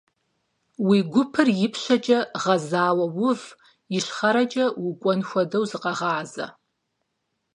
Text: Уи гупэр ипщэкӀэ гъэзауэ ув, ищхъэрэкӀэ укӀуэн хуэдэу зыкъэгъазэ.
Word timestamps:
Уи 0.87 0.97
гупэр 1.11 1.47
ипщэкӀэ 1.65 2.19
гъэзауэ 2.41 3.05
ув, 3.29 3.41
ищхъэрэкӀэ 3.97 4.65
укӀуэн 4.87 5.19
хуэдэу 5.27 5.65
зыкъэгъазэ. 5.69 6.45